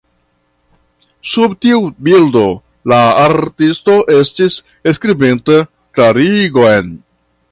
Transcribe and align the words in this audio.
Sub 1.31 1.51
tiu 1.65 1.81
bildo, 2.07 2.41
la 2.93 2.99
artisto 3.25 3.99
estis 4.15 4.57
skribinta 4.97 5.61
klarigon. 5.99 6.93